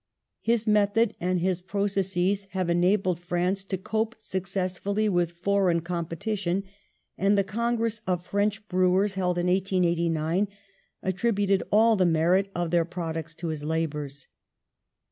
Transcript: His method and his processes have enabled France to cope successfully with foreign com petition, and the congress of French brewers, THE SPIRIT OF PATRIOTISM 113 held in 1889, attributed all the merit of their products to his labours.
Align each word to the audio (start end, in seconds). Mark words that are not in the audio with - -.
His 0.41 0.65
method 0.65 1.15
and 1.19 1.39
his 1.39 1.61
processes 1.61 2.45
have 2.53 2.71
enabled 2.71 3.19
France 3.19 3.63
to 3.65 3.77
cope 3.77 4.15
successfully 4.17 5.07
with 5.07 5.33
foreign 5.33 5.81
com 5.81 6.07
petition, 6.07 6.63
and 7.19 7.37
the 7.37 7.43
congress 7.43 8.01
of 8.07 8.25
French 8.25 8.67
brewers, 8.67 9.11
THE 9.11 9.19
SPIRIT 9.21 9.29
OF 9.29 9.35
PATRIOTISM 9.45 9.83
113 9.83 9.83
held 9.83 10.41
in 10.41 10.47
1889, 10.47 10.47
attributed 11.03 11.63
all 11.71 11.95
the 11.95 12.05
merit 12.07 12.49
of 12.55 12.71
their 12.71 12.83
products 12.83 13.35
to 13.35 13.49
his 13.49 13.63
labours. 13.63 14.27